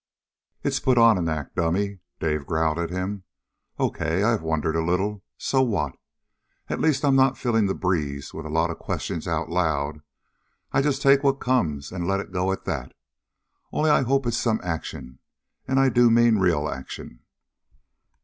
"It's 0.63 0.79
put 0.79 0.97
on 0.97 1.19
an 1.19 1.29
act, 1.29 1.55
dummy!" 1.57 1.99
Dave 2.19 2.47
growled 2.47 2.79
at 2.79 2.89
him. 2.89 3.23
"Okay, 3.79 4.23
I 4.23 4.31
have 4.31 4.41
wondered 4.41 4.75
a 4.75 4.83
little. 4.83 5.23
So 5.37 5.61
what? 5.61 5.93
At 6.69 6.79
least 6.81 7.05
I'm 7.05 7.15
not 7.15 7.37
filling 7.37 7.67
the 7.67 7.75
breeze 7.75 8.33
with 8.33 8.43
a 8.43 8.49
lot 8.49 8.71
of 8.71 8.79
questions 8.79 9.27
out 9.27 9.51
loud. 9.51 10.01
I'll 10.71 10.81
just 10.81 11.03
take 11.03 11.21
what 11.23 11.39
comes, 11.39 11.91
and 11.91 12.07
let 12.07 12.19
it 12.19 12.31
go 12.31 12.51
at 12.51 12.65
that. 12.65 12.95
Only 13.71 13.91
I 13.91 14.01
hope 14.01 14.25
it's 14.25 14.37
some 14.37 14.59
action. 14.63 15.19
And 15.67 15.79
I 15.79 15.89
do 15.89 16.09
mean 16.09 16.39
real 16.39 16.67
action!" 16.67 17.19